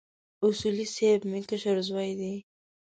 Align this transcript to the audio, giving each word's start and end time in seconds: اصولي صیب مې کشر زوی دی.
اصولي 0.45 0.85
صیب 0.95 1.21
مې 1.29 1.39
کشر 1.49 1.77
زوی 1.87 2.11
دی. 2.19 2.33